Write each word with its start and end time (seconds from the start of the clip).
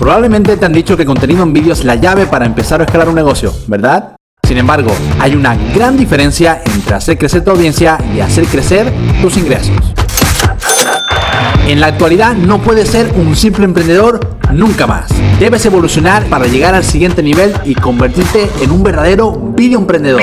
Probablemente 0.00 0.56
te 0.56 0.64
han 0.64 0.72
dicho 0.72 0.96
que 0.96 1.04
contenido 1.04 1.42
en 1.42 1.52
vídeo 1.52 1.74
es 1.74 1.84
la 1.84 1.94
llave 1.94 2.24
para 2.24 2.46
empezar 2.46 2.80
a 2.80 2.84
escalar 2.84 3.10
un 3.10 3.14
negocio, 3.14 3.52
¿verdad? 3.66 4.16
Sin 4.42 4.56
embargo, 4.56 4.90
hay 5.18 5.34
una 5.34 5.54
gran 5.74 5.98
diferencia 5.98 6.62
entre 6.74 6.94
hacer 6.94 7.18
crecer 7.18 7.44
tu 7.44 7.50
audiencia 7.50 7.98
y 8.16 8.20
hacer 8.20 8.46
crecer 8.46 8.90
tus 9.20 9.36
ingresos. 9.36 9.89
En 11.70 11.78
la 11.78 11.86
actualidad 11.86 12.34
no 12.34 12.60
puedes 12.60 12.88
ser 12.88 13.12
un 13.14 13.36
simple 13.36 13.64
emprendedor 13.64 14.38
nunca 14.52 14.88
más. 14.88 15.08
Debes 15.38 15.64
evolucionar 15.64 16.24
para 16.24 16.48
llegar 16.48 16.74
al 16.74 16.82
siguiente 16.82 17.22
nivel 17.22 17.54
y 17.64 17.76
convertirte 17.76 18.50
en 18.60 18.72
un 18.72 18.82
verdadero 18.82 19.30
video 19.54 19.78
emprendedor. 19.78 20.20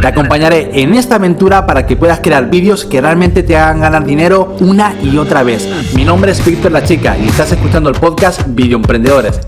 Te 0.00 0.06
acompañaré 0.06 0.70
en 0.80 0.94
esta 0.94 1.16
aventura 1.16 1.66
para 1.66 1.84
que 1.84 1.96
puedas 1.96 2.20
crear 2.20 2.48
vídeos 2.48 2.86
que 2.86 3.02
realmente 3.02 3.42
te 3.42 3.58
hagan 3.58 3.80
ganar 3.80 4.06
dinero 4.06 4.56
una 4.60 4.94
y 5.02 5.18
otra 5.18 5.42
vez. 5.42 5.68
Mi 5.94 6.06
nombre 6.06 6.32
es 6.32 6.42
Víctor 6.42 6.72
La 6.72 6.82
Chica 6.82 7.14
y 7.18 7.28
estás 7.28 7.52
escuchando 7.52 7.90
el 7.90 7.96
podcast 7.96 8.40
Video 8.46 8.78
Emprendedores. 8.78 9.38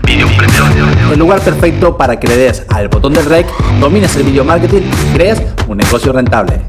El 1.11 1.17
lugar 1.17 1.41
perfecto 1.41 1.97
para 1.97 2.19
que 2.19 2.27
le 2.27 2.37
des 2.37 2.63
al 2.69 2.89
botón 2.89 3.15
del 3.15 3.25
rec, 3.25 3.47
domines 3.79 4.15
el 4.17 4.21
video 4.21 4.45
marketing 4.45 4.81
y 4.83 5.15
crees 5.15 5.41
un 5.67 5.77
negocio 5.77 6.13
rentable. 6.13 6.61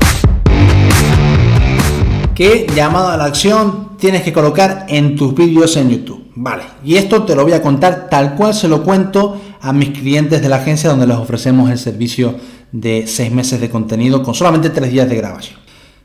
¿Qué 2.35 2.67
llamado 2.75 3.09
a 3.09 3.19
la 3.19 3.27
acción 3.27 3.90
tienes 4.01 4.23
que 4.23 4.33
colocar 4.33 4.87
en 4.89 5.15
tus 5.15 5.35
vídeos 5.35 5.77
en 5.77 5.91
YouTube? 5.91 6.25
Vale, 6.35 6.65
y 6.85 6.97
esto 6.97 7.23
te 7.23 7.37
lo 7.37 7.45
voy 7.45 7.53
a 7.53 7.63
contar 7.63 8.09
tal 8.11 8.35
cual 8.35 8.55
se 8.55 8.67
lo 8.67 8.83
cuento 8.83 9.41
a 9.61 9.73
mis 9.73 9.91
clientes 9.91 10.43
de 10.43 10.49
la 10.49 10.57
agencia 10.57 10.91
donde 10.91 11.07
les 11.07 11.17
ofrecemos 11.17 11.71
el 11.71 11.79
servicio 11.79 12.35
de 12.73 13.07
6 13.07 13.33
meses 13.33 13.61
de 13.61 13.71
contenido 13.71 14.23
con 14.23 14.35
solamente 14.35 14.71
3 14.71 14.91
días 14.91 15.09
de 15.09 15.17
grabación. 15.17 15.61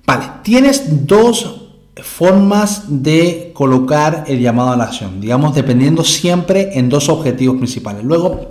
Vale, 0.06 0.26
tienes 0.44 1.08
dos 1.08 1.62
formas 1.96 2.84
de 2.88 3.52
colocar 3.54 4.26
el 4.28 4.42
llamado 4.42 4.72
a 4.72 4.78
la 4.78 4.84
acción, 4.84 5.22
digamos, 5.22 5.56
dependiendo 5.56 6.04
siempre 6.04 6.78
en 6.78 6.90
dos 6.90 7.10
objetivos 7.10 7.58
principales. 7.58 8.04
Luego, 8.04 8.48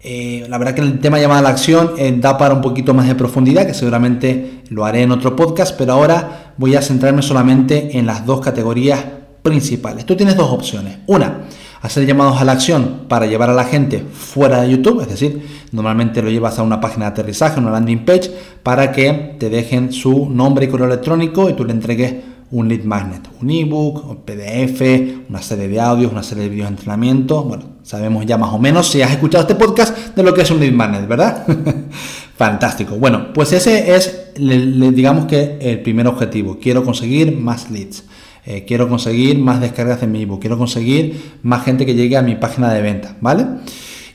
eh, 0.00 0.46
la 0.48 0.58
verdad 0.58 0.74
que 0.74 0.80
el 0.80 1.00
tema 1.00 1.18
llamado 1.18 1.40
a 1.40 1.42
la 1.42 1.48
acción 1.48 1.92
eh, 1.98 2.14
da 2.16 2.38
para 2.38 2.54
un 2.54 2.60
poquito 2.60 2.94
más 2.94 3.08
de 3.08 3.14
profundidad, 3.14 3.66
que 3.66 3.74
seguramente 3.74 4.62
lo 4.70 4.84
haré 4.84 5.02
en 5.02 5.10
otro 5.10 5.34
podcast, 5.34 5.76
pero 5.76 5.94
ahora 5.94 6.54
voy 6.56 6.76
a 6.76 6.82
centrarme 6.82 7.22
solamente 7.22 7.98
en 7.98 8.06
las 8.06 8.24
dos 8.24 8.40
categorías 8.40 9.04
principales. 9.42 10.06
Tú 10.06 10.16
tienes 10.16 10.36
dos 10.36 10.50
opciones. 10.50 10.98
Una, 11.06 11.38
hacer 11.82 12.06
llamados 12.06 12.40
a 12.40 12.44
la 12.44 12.52
acción 12.52 13.06
para 13.08 13.26
llevar 13.26 13.50
a 13.50 13.54
la 13.54 13.64
gente 13.64 14.04
fuera 14.12 14.62
de 14.62 14.70
YouTube, 14.70 15.00
es 15.00 15.08
decir, 15.08 15.44
normalmente 15.72 16.22
lo 16.22 16.30
llevas 16.30 16.58
a 16.58 16.62
una 16.62 16.80
página 16.80 17.06
de 17.06 17.10
aterrizaje, 17.12 17.58
una 17.58 17.70
landing 17.70 18.04
page, 18.04 18.30
para 18.62 18.92
que 18.92 19.36
te 19.38 19.50
dejen 19.50 19.92
su 19.92 20.28
nombre 20.28 20.66
y 20.66 20.68
correo 20.68 20.86
electrónico 20.86 21.50
y 21.50 21.54
tú 21.54 21.64
le 21.64 21.72
entregues 21.72 22.14
un 22.50 22.68
lead 22.68 22.84
magnet, 22.84 23.28
un 23.40 23.50
ebook, 23.50 24.08
un 24.08 24.16
PDF, 24.18 25.28
una 25.28 25.42
serie 25.42 25.68
de 25.68 25.80
audios, 25.80 26.12
una 26.12 26.22
serie 26.22 26.44
de 26.44 26.50
vídeos 26.50 26.68
de 26.68 26.74
entrenamiento. 26.74 27.42
Bueno, 27.44 27.64
sabemos 27.88 28.26
ya 28.26 28.36
más 28.36 28.52
o 28.52 28.58
menos 28.58 28.86
si 28.86 29.00
has 29.00 29.10
escuchado 29.12 29.40
este 29.40 29.54
podcast 29.54 30.14
de 30.14 30.22
lo 30.22 30.34
que 30.34 30.42
es 30.42 30.50
un 30.50 30.60
lead 30.60 30.72
magnet, 30.72 31.08
¿verdad? 31.08 31.46
Fantástico. 32.36 32.96
Bueno, 32.96 33.32
pues 33.32 33.54
ese 33.54 33.96
es, 33.96 34.34
digamos 34.36 35.24
que 35.24 35.56
el 35.58 35.80
primer 35.80 36.06
objetivo. 36.06 36.58
Quiero 36.60 36.84
conseguir 36.84 37.34
más 37.34 37.70
leads. 37.70 38.04
Eh, 38.44 38.66
quiero 38.66 38.90
conseguir 38.90 39.38
más 39.38 39.62
descargas 39.62 40.02
de 40.02 40.06
mi 40.06 40.22
ebook. 40.22 40.38
Quiero 40.38 40.58
conseguir 40.58 41.38
más 41.42 41.64
gente 41.64 41.86
que 41.86 41.94
llegue 41.94 42.18
a 42.18 42.22
mi 42.22 42.34
página 42.34 42.70
de 42.74 42.82
venta, 42.82 43.16
¿vale? 43.22 43.46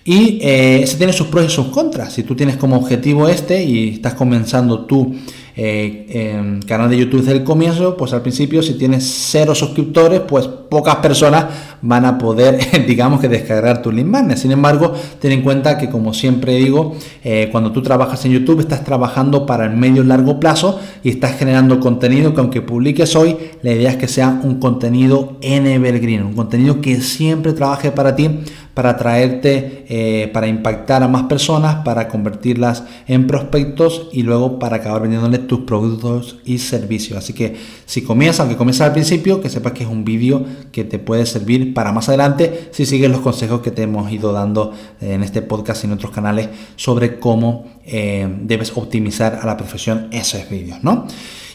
Y 0.05 0.37
eh, 0.43 0.83
ese 0.83 0.97
tiene 0.97 1.11
sus 1.11 1.27
pros 1.27 1.45
y 1.45 1.49
sus 1.49 1.69
contras. 1.69 2.13
Si 2.13 2.21
tú 2.21 2.35
tienes 2.35 2.58
como 2.58 2.77
objetivo 2.77 3.27
este 3.27 3.63
y 3.63 3.95
estás 3.95 4.13
comenzando 4.13 4.85
tú 4.85 5.15
eh, 5.55 6.59
canal 6.67 6.91
de 6.91 6.97
YouTube 6.97 7.21
desde 7.21 7.33
el 7.33 7.43
comienzo, 7.43 7.97
pues 7.97 8.13
al 8.13 8.21
principio 8.21 8.61
si 8.61 8.75
tienes 8.75 9.03
cero 9.31 9.55
suscriptores, 9.55 10.21
pues 10.21 10.47
pocas 10.47 10.97
personas 10.97 11.45
van 11.84 12.06
a 12.06 12.17
poder, 12.17 12.58
digamos 12.88 13.20
que 13.20 13.28
descargar 13.28 13.81
tu 13.81 13.92
link 13.92 14.08
magnet. 14.08 14.38
Sin 14.38 14.52
embargo, 14.52 14.94
ten 15.20 15.31
en 15.34 15.42
cuenta 15.44 15.78
que 15.78 15.89
como 15.89 16.14
siempre 16.14 16.56
digo, 16.56 16.95
eh, 17.23 17.50
cuando 17.52 17.72
tú 17.72 17.84
trabajas 17.84 18.26
en 18.26 18.31
YouTube 18.31 18.61
estás 18.61 18.83
trabajando 18.83 19.45
para 19.45 19.66
el 19.66 19.76
medio 19.76 20.04
largo 20.04 20.39
plazo 20.39 20.80
y 21.04 21.10
estás 21.10 21.38
generando 21.38 21.80
contenido 21.80 22.33
que 22.33 22.39
aunque 22.39 22.61
publiques 22.61 23.16
hoy, 23.16 23.38
la 23.61 23.73
idea 23.73 23.92
es 23.92 23.98
que 23.98 24.08
sea 24.08 24.39
un 24.43 24.60
contenido 24.60 25.38
en 25.42 25.67
evergreen, 25.67 26.23
un 26.23 26.33
contenido 26.33 26.82
que 26.82 27.02
siempre 27.02 27.54
trabaje 27.54 27.92
para 27.92 28.16
ti 28.16 28.30
para 28.73 28.98
traerte, 28.98 29.86
eh, 29.88 30.32
para 30.33 30.48
impactar 30.48 31.04
a 31.04 31.08
más 31.08 31.23
personas, 31.23 31.83
para 31.86 32.08
convertirlas 32.08 32.83
en 33.08 33.27
prospectos 33.27 34.10
y 34.11 34.23
luego 34.23 34.58
para 34.58 34.77
acabar 34.77 35.04
vendiéndoles 35.04 35.48
tus 35.48 35.61
productos 35.61 36.38
y 36.43 36.58
servicios. 36.58 37.17
Así 37.17 37.33
que 37.33 37.55
si 37.86 38.02
comienzas, 38.02 38.42
aunque 38.42 38.58
comienzas 38.58 38.88
al 38.88 38.93
principio, 38.93 39.42
que 39.42 39.49
sepas 39.49 39.73
que 39.73 39.83
es 39.83 39.89
un 39.89 40.04
vídeo 40.04 40.43
que 40.72 40.83
te 40.83 40.98
puede 40.98 41.26
servir 41.26 41.73
para 41.73 41.92
más 41.92 42.10
adelante 42.10 42.70
si 42.72 42.86
sigues 42.86 43.10
los 43.10 43.22
consejos 43.22 43.61
que 43.61 43.72
te 43.72 43.84
hemos 43.84 44.11
ido 44.11 44.32
dando 44.32 44.72
en 45.02 45.23
este 45.23 45.42
podcast 45.42 45.84
y 45.84 45.88
en 45.88 45.94
otros 45.94 46.11
canales 46.11 46.50
sobre 46.76 47.20
cómo 47.20 47.66
eh, 47.86 48.28
debes 48.42 48.72
optimizar 48.76 49.39
a 49.42 49.45
la 49.45 49.58
profesión 49.58 50.08
esos 50.11 50.50
vídeos, 50.50 50.84
¿no? 50.84 51.08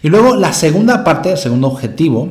Y 0.03 0.09
luego 0.09 0.37
la 0.37 0.53
segunda 0.53 1.03
parte, 1.05 1.33
el 1.33 1.39
segundo 1.39 1.69
objetivo 1.69 2.29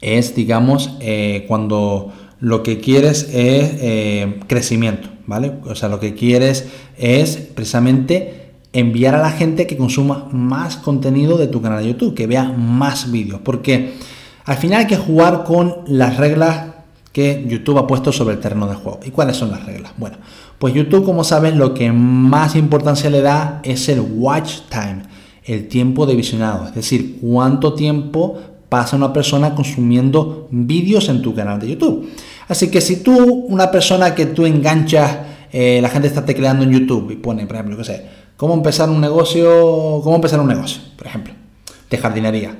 es, 0.00 0.34
digamos, 0.34 0.96
eh, 1.00 1.44
cuando 1.48 2.12
lo 2.40 2.62
que 2.62 2.78
quieres 2.78 3.24
es 3.24 3.70
eh, 3.80 4.40
crecimiento, 4.46 5.08
¿vale? 5.26 5.54
O 5.64 5.74
sea, 5.74 5.88
lo 5.88 6.00
que 6.00 6.14
quieres 6.14 6.66
es 6.96 7.36
precisamente 7.36 8.52
enviar 8.72 9.14
a 9.14 9.22
la 9.22 9.30
gente 9.30 9.66
que 9.66 9.76
consuma 9.76 10.28
más 10.30 10.76
contenido 10.76 11.36
de 11.36 11.48
tu 11.48 11.60
canal 11.60 11.82
de 11.82 11.88
YouTube, 11.88 12.14
que 12.14 12.26
vea 12.26 12.44
más 12.44 13.10
vídeos, 13.10 13.40
porque 13.42 13.94
al 14.44 14.56
final 14.56 14.80
hay 14.80 14.86
que 14.86 14.96
jugar 14.96 15.44
con 15.44 15.78
las 15.86 16.16
reglas 16.16 16.77
que 17.12 17.44
YouTube 17.48 17.78
ha 17.78 17.86
puesto 17.86 18.12
sobre 18.12 18.34
el 18.34 18.40
terreno 18.40 18.66
de 18.68 18.74
juego. 18.74 19.00
¿Y 19.04 19.10
cuáles 19.10 19.36
son 19.36 19.50
las 19.50 19.64
reglas? 19.64 19.92
Bueno, 19.96 20.18
pues 20.58 20.74
YouTube, 20.74 21.04
como 21.04 21.24
sabes, 21.24 21.54
lo 21.54 21.74
que 21.74 21.92
más 21.92 22.56
importancia 22.56 23.10
le 23.10 23.22
da 23.22 23.60
es 23.64 23.88
el 23.88 24.00
watch 24.00 24.60
time, 24.68 25.02
el 25.44 25.68
tiempo 25.68 26.06
de 26.06 26.14
visionado, 26.14 26.66
es 26.66 26.74
decir, 26.74 27.18
cuánto 27.20 27.74
tiempo 27.74 28.38
pasa 28.68 28.96
una 28.96 29.12
persona 29.12 29.54
consumiendo 29.54 30.48
vídeos 30.50 31.08
en 31.08 31.22
tu 31.22 31.34
canal 31.34 31.58
de 31.58 31.70
YouTube. 31.70 32.10
Así 32.48 32.70
que 32.70 32.80
si 32.80 32.96
tú, 32.96 33.46
una 33.48 33.70
persona 33.70 34.14
que 34.14 34.26
tú 34.26 34.44
enganchas, 34.44 35.18
eh, 35.52 35.80
la 35.80 35.88
gente 35.88 36.08
está 36.08 36.24
tecleando 36.24 36.64
en 36.64 36.72
YouTube 36.72 37.10
y 37.12 37.16
pone, 37.16 37.46
por 37.46 37.56
ejemplo, 37.56 37.76
qué 37.78 37.84
sé, 37.84 38.06
cómo 38.36 38.52
empezar 38.52 38.90
un 38.90 39.00
negocio, 39.00 40.00
cómo 40.02 40.16
empezar 40.16 40.40
un 40.40 40.48
negocio, 40.48 40.82
por 40.96 41.06
ejemplo, 41.06 41.32
de 41.88 41.96
jardinería. 41.96 42.58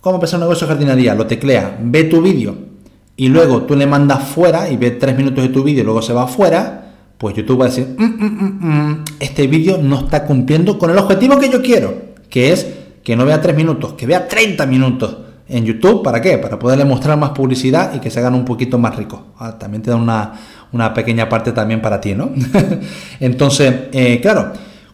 ¿Cómo 0.00 0.16
empezar 0.16 0.38
un 0.38 0.44
negocio 0.44 0.66
de 0.66 0.72
jardinería? 0.72 1.14
Lo 1.14 1.26
teclea, 1.26 1.78
ve 1.82 2.04
tu 2.04 2.22
vídeo 2.22 2.71
y 3.16 3.28
luego 3.28 3.62
tú 3.62 3.76
le 3.76 3.86
mandas 3.86 4.24
fuera 4.24 4.68
y 4.70 4.76
ve 4.76 4.92
tres 4.92 5.16
minutos 5.16 5.44
de 5.44 5.50
tu 5.50 5.62
vídeo 5.62 5.82
y 5.82 5.84
luego 5.84 6.02
se 6.02 6.12
va 6.12 6.26
fuera, 6.26 6.92
pues 7.18 7.36
YouTube 7.36 7.60
va 7.60 7.66
a 7.66 7.68
decir, 7.68 7.94
mm, 7.96 8.04
mm, 8.04 8.68
mm, 8.68 9.04
este 9.20 9.46
vídeo 9.46 9.78
no 9.78 10.00
está 10.00 10.24
cumpliendo 10.24 10.78
con 10.78 10.90
el 10.90 10.98
objetivo 10.98 11.38
que 11.38 11.48
yo 11.48 11.62
quiero, 11.62 11.94
que 12.28 12.52
es 12.52 12.66
que 13.04 13.16
no 13.16 13.24
vea 13.24 13.40
tres 13.40 13.56
minutos, 13.56 13.94
que 13.94 14.06
vea 14.06 14.26
30 14.28 14.66
minutos 14.66 15.16
en 15.48 15.64
YouTube. 15.64 16.02
¿Para 16.02 16.20
qué? 16.20 16.38
Para 16.38 16.58
poderle 16.58 16.84
mostrar 16.84 17.18
más 17.18 17.30
publicidad 17.30 17.94
y 17.94 18.00
que 18.00 18.10
se 18.10 18.20
hagan 18.20 18.34
un 18.34 18.44
poquito 18.44 18.78
más 18.78 18.96
ricos. 18.96 19.20
Ah, 19.38 19.58
también 19.58 19.82
te 19.82 19.90
da 19.90 19.96
una, 19.96 20.94
pequeña 20.94 21.28
parte 21.28 21.52
también 21.52 21.82
para 21.82 22.00
ti, 22.00 22.14
¿no? 22.14 22.30
Entonces, 23.20 23.74
eh, 23.92 24.20
claro, 24.20 24.52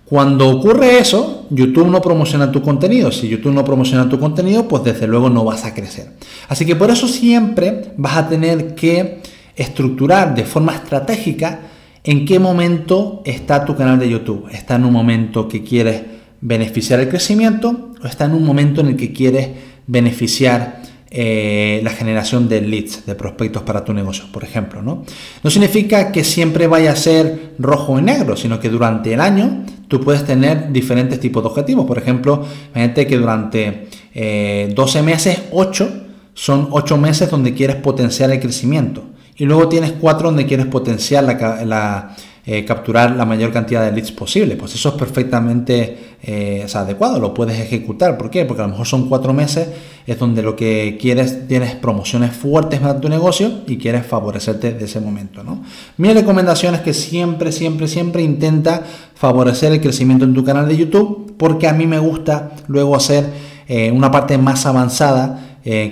cuando 0.09 0.49
ocurre 0.49 0.99
eso, 0.99 1.47
YouTube 1.51 1.89
no 1.89 2.01
promociona 2.01 2.51
tu 2.51 2.63
contenido. 2.63 3.13
Si 3.13 3.29
YouTube 3.29 3.53
no 3.53 3.63
promociona 3.63 4.09
tu 4.09 4.19
contenido, 4.19 4.67
pues 4.67 4.83
desde 4.83 5.07
luego 5.07 5.29
no 5.29 5.45
vas 5.45 5.67
a 5.67 5.75
crecer. 5.75 6.13
Así 6.49 6.65
que 6.65 6.77
por 6.77 6.91
eso 6.91 7.07
siempre 7.07 7.93
vas 7.99 8.17
a 8.17 8.29
tener 8.29 8.75
que 8.75 9.21
estructurar 9.55 10.35
de 10.35 10.45
forma 10.45 10.75
estratégica 10.75 11.61
en 12.05 12.25
qué 12.25 12.39
momento 12.39 13.21
está 13.27 13.67
tu 13.67 13.77
canal 13.77 13.99
de 13.99 14.09
YouTube. 14.09 14.49
¿Está 14.51 14.77
en 14.77 14.87
un 14.87 14.95
momento 14.95 15.47
que 15.47 15.63
quieres 15.63 16.03
beneficiar 16.41 17.01
el 17.01 17.11
crecimiento 17.11 17.91
o 18.03 18.07
está 18.07 18.25
en 18.25 18.33
un 18.33 18.45
momento 18.45 18.81
en 18.81 18.89
el 18.89 18.97
que 18.97 19.13
quieres 19.13 19.51
beneficiar 19.87 20.78
eh, 21.11 21.81
la 21.83 21.91
generación 21.91 22.49
de 22.49 22.61
leads, 22.61 23.07
de 23.07 23.15
prospectos 23.15 23.63
para 23.63 23.83
tu 23.83 23.95
negocio, 23.95 24.25
por 24.31 24.45
ejemplo. 24.45 24.83
¿no? 24.83 25.05
no 25.43 25.51
significa 25.51 26.13
que 26.13 26.23
siempre 26.23 26.67
vaya 26.67 26.93
a 26.93 26.97
ser 26.97 27.55
rojo 27.59 27.99
y 27.99 28.03
negro, 28.03 28.37
sino 28.37 28.61
que 28.61 28.69
durante 28.69 29.15
el 29.15 29.21
año 29.21 29.65
tú 29.89 30.01
puedes 30.01 30.25
tener 30.25 30.71
diferentes 30.71 31.19
tipos 31.19 31.43
de 31.43 31.49
objetivos. 31.49 31.87
Por 31.87 31.97
ejemplo, 31.97 32.45
imagínate 32.75 33.07
que 33.07 33.17
durante 33.17 33.89
12 34.15 34.99
eh, 34.99 35.03
meses, 35.03 35.43
8 35.51 35.89
son 36.35 36.69
8 36.71 36.99
meses 36.99 37.31
donde 37.31 37.55
quieres 37.55 37.77
potenciar 37.77 38.31
el 38.31 38.41
crecimiento. 38.41 39.05
Y 39.37 39.45
luego 39.45 39.69
tienes 39.69 39.93
4 39.93 40.29
donde 40.29 40.47
quieres 40.47 40.67
potenciar 40.67 41.25
la, 41.25 42.17
eh, 42.51 42.65
capturar 42.65 43.15
la 43.15 43.27
mayor 43.27 43.53
cantidad 43.53 43.85
de 43.85 43.93
leads 43.93 44.11
posible. 44.11 44.57
Pues 44.57 44.75
eso 44.75 44.89
es 44.89 44.95
perfectamente 44.95 46.17
eh, 46.23 46.67
adecuado, 46.73 47.21
lo 47.21 47.35
puedes 47.35 47.61
ejecutar. 47.61 48.17
¿Por 48.17 48.31
qué? 48.31 48.47
Porque 48.47 48.63
a 48.63 48.65
lo 48.65 48.71
mejor 48.71 48.87
son 48.87 49.07
cuatro 49.07 49.35
meses, 49.35 49.69
es 50.07 50.19
donde 50.19 50.41
lo 50.41 50.57
que 50.57 50.97
quieres, 50.99 51.47
tienes 51.47 51.75
promociones 51.75 52.33
fuertes 52.33 52.81
para 52.81 52.99
tu 52.99 53.11
negocio 53.11 53.53
y 53.67 53.77
quieres 53.77 54.07
favorecerte 54.07 54.73
de 54.73 54.87
ese 54.87 54.99
momento. 54.99 55.45
¿no? 55.45 55.63
Mi 55.99 56.11
recomendación 56.11 56.75
es 56.75 56.81
que 56.81 56.95
siempre, 56.95 57.53
siempre, 57.53 57.87
siempre 57.87 58.23
intenta 58.23 58.83
favorecer 59.15 59.73
el 59.73 59.83
crecimiento 59.83 60.25
en 60.25 60.33
tu 60.33 60.43
canal 60.43 60.67
de 60.69 60.79
YouTube, 60.79 61.35
porque 61.37 61.69
a 61.69 61.75
mí 61.75 61.87
me 61.87 61.99
gusta 61.99 62.53
luego 62.67 62.97
hacer 62.97 63.27
eh, 63.69 63.91
una 63.91 64.11
parte 64.11 64.39
más 64.39 64.65
avanzada 64.65 65.45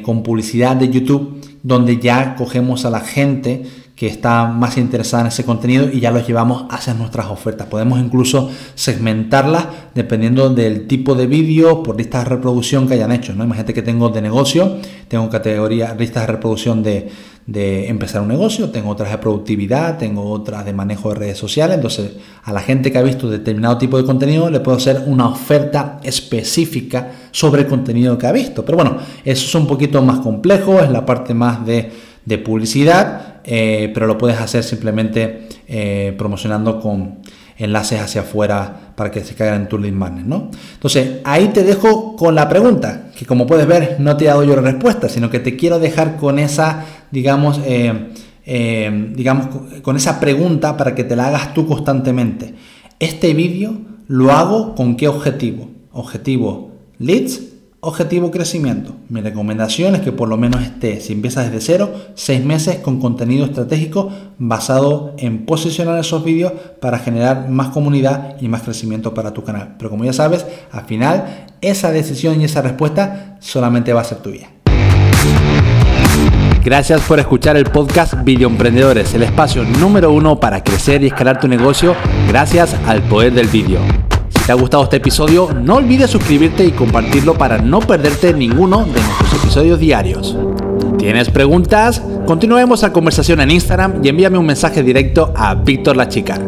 con 0.02 0.23
publicidad 0.23 0.75
de 0.75 0.88
YouTube, 0.88 1.38
donde 1.62 1.99
ya 1.99 2.35
cogemos 2.35 2.87
a 2.87 2.91
la 2.91 3.00
gente 3.00 3.64
que 3.96 4.06
está 4.06 4.46
más 4.46 4.76
interesada 4.76 5.22
en 5.22 5.28
ese 5.28 5.44
contenido 5.44 5.88
y 5.90 6.00
ya 6.00 6.10
los 6.10 6.26
llevamos 6.26 6.66
hacia 6.70 6.94
nuestras 6.94 7.26
ofertas. 7.26 7.66
Podemos 7.66 7.98
incluso 7.98 8.50
segmentarlas 8.75 9.66
dependiendo 9.94 10.50
del 10.50 10.87
tipo 10.87 11.14
de 11.14 11.26
vídeo 11.26 11.82
por 11.82 11.96
listas 11.96 12.25
de 12.25 12.31
reproducción 12.31 12.87
que 12.87 12.94
hayan 12.94 13.10
hecho. 13.10 13.34
¿no? 13.34 13.43
Imagínate 13.43 13.72
que 13.72 13.82
tengo 13.82 14.10
de 14.10 14.20
negocio, 14.20 14.76
tengo 15.08 15.28
categoría 15.31 15.94
listas 15.98 16.26
de 16.26 16.32
reproducción 16.34 16.82
de, 16.82 17.08
de 17.46 17.88
empezar 17.88 18.22
un 18.22 18.28
negocio, 18.28 18.70
tengo 18.70 18.90
otras 18.90 19.10
de 19.10 19.19
productividad, 19.19 19.99
tengo 19.99 20.31
otras 20.31 20.64
de 20.64 20.72
manejo 20.72 21.10
de 21.10 21.14
redes 21.14 21.38
sociales. 21.38 21.76
Entonces, 21.76 22.12
a 22.42 22.52
la 22.52 22.60
gente 22.60 22.90
que 22.90 22.99
ha 22.99 23.02
visto 23.02 23.31
determinado 23.31 23.78
tipo 23.78 23.96
de 23.96 24.04
contenido 24.04 24.50
le 24.50 24.60
puedo 24.60 24.76
hacer 24.76 25.04
una 25.06 25.28
oferta 25.28 26.00
específica 26.02 27.12
sobre 27.31 27.62
el 27.62 27.69
contenido 27.69 28.19
que 28.19 28.26
ha 28.26 28.32
visto. 28.32 28.64
Pero 28.64 28.76
bueno, 28.76 28.96
eso 29.25 29.46
es 29.46 29.54
un 29.54 29.66
poquito 29.66 30.02
más 30.02 30.19
complejo, 30.19 30.81
es 30.81 30.90
la 30.90 31.06
parte 31.06 31.34
más 31.34 31.64
de, 31.64 31.92
publicidad, 32.44 33.36
eh, 33.46 33.90
pero 33.94 34.06
lo 34.06 34.19
puedes 34.19 34.38
hacer 34.38 34.62
simplemente 34.64 35.48
eh, 35.69 36.14
promocionando 36.19 36.81
con 36.81 37.20
enlaces 37.58 38.00
hacia 38.00 38.20
afuera 38.20 38.93
para 38.96 39.10
que 39.10 39.25
se 39.25 39.34
caigan 39.34 39.62
en 39.62 39.69
tu 39.69 39.78
lead 39.78 39.93
magnet, 39.93 40.26
¿no? 40.26 40.50
Entonces, 40.75 41.20
ahí 41.25 41.48
te 41.48 41.62
dejo 41.62 42.16
con 42.16 42.34
la 42.34 42.48
pregunta, 42.48 43.10
que 43.16 43.25
como 43.25 43.46
puedes 43.46 43.66
ver, 43.66 43.96
no 43.98 44.16
te 44.16 44.25
he 44.25 44.28
dado 44.28 44.44
yo 44.44 44.54
la 44.56 44.62
respuesta, 44.62 45.08
sino 45.08 45.31
que 45.31 45.38
te 45.38 45.56
quiero 45.56 45.78
dejar 45.78 46.16
con 46.16 46.38
esa, 46.38 46.84
digamos, 47.10 47.60
eh, 47.64 49.12
digamos, 49.14 49.49
con 49.81 49.96
esa 49.96 50.20
pregunta 50.20 50.76
para 50.76 50.94
que 50.94 51.04
te 51.04 51.16
la 51.16 51.28
hagas 51.28 51.54
tú 51.54 51.66
constantemente. 51.66 52.54
Este 52.99 53.32
vídeo 53.32 53.78
lo 54.08 54.32
hago 54.32 54.75
con 54.75 54.96
qué 54.96 55.08
objetivo? 55.08 55.70
Objetivo 55.92 56.76
leads 56.99 57.40
Objetivo 57.88 58.33
crecimiento. 58.33 58.97
Mi 59.09 59.21
recomendación 59.21 59.94
es 59.94 60.00
que 60.00 60.11
por 60.11 60.29
lo 60.29 60.37
menos 60.37 60.61
esté, 60.61 61.00
si 61.00 61.12
empiezas 61.12 61.44
desde 61.44 61.65
cero, 61.65 61.94
seis 62.17 62.44
meses 62.44 62.79
con 62.79 62.99
contenido 62.99 63.44
estratégico 63.44 64.11
basado 64.38 65.15
en 65.19 65.47
posicionar 65.47 65.97
esos 66.00 66.25
vídeos 66.25 66.53
para 66.81 66.99
generar 66.99 67.49
más 67.49 67.69
comunidad 67.69 68.38
y 68.41 68.49
más 68.49 68.62
crecimiento 68.62 69.15
para 69.15 69.33
tu 69.33 69.44
canal. 69.44 69.77
Pero 69.79 69.88
como 69.88 70.05
ya 70.05 70.12
sabes, 70.12 70.44
al 70.73 70.85
final 70.87 71.47
esa 71.61 71.93
decisión 71.93 72.41
y 72.41 72.47
esa 72.47 72.61
respuesta 72.61 73.37
solamente 73.38 73.93
va 73.93 74.00
a 74.00 74.05
ser 74.05 74.19
tuya. 74.19 74.50
Gracias 76.65 77.03
por 77.03 77.21
escuchar 77.21 77.56
el 77.56 77.67
podcast 77.67 78.15
Video 78.25 78.49
Emprendedores, 78.49 79.15
el 79.15 79.23
espacio 79.23 79.62
número 79.62 80.11
uno 80.11 80.41
para 80.41 80.65
crecer 80.65 81.05
y 81.05 81.06
escalar 81.06 81.38
tu 81.38 81.47
negocio 81.47 81.94
gracias 82.27 82.75
al 82.88 83.03
poder 83.03 83.33
del 83.33 83.47
vídeo 83.47 83.79
te 84.46 84.52
ha 84.52 84.54
gustado 84.54 84.84
este 84.84 84.98
episodio, 84.98 85.50
no 85.60 85.75
olvides 85.75 86.08
suscribirte 86.08 86.64
y 86.64 86.70
compartirlo 86.70 87.34
para 87.34 87.58
no 87.58 87.81
perderte 87.81 88.32
ninguno 88.32 88.84
de 88.84 89.00
nuestros 89.00 89.43
episodios 89.43 89.81
diarios. 89.81 90.37
¿Tienes 90.98 91.31
preguntas? 91.31 92.00
Continuemos 92.26 92.81
la 92.82 92.93
conversación 92.93 93.40
en 93.40 93.50
Instagram 93.50 94.04
y 94.04 94.08
envíame 94.08 94.38
un 94.38 94.46
mensaje 94.46 94.84
directo 94.84 95.32
a 95.34 95.56
Víctor 95.56 95.96
La 95.96 96.08
Chica. 96.08 96.40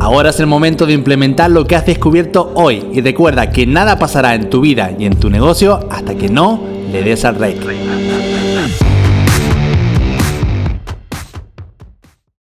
Ahora 0.00 0.30
es 0.30 0.40
el 0.40 0.48
momento 0.48 0.84
de 0.84 0.94
implementar 0.94 1.48
lo 1.48 1.64
que 1.64 1.76
has 1.76 1.86
descubierto 1.86 2.50
hoy 2.56 2.86
y 2.92 3.00
recuerda 3.00 3.50
que 3.50 3.66
nada 3.66 4.00
pasará 4.00 4.34
en 4.34 4.50
tu 4.50 4.60
vida 4.60 4.90
y 4.98 5.04
en 5.04 5.14
tu 5.14 5.30
negocio 5.30 5.78
hasta 5.92 6.16
que 6.16 6.28
no 6.28 6.60
le 6.90 7.04
des 7.04 7.24
al 7.24 7.36
rey. 7.36 7.56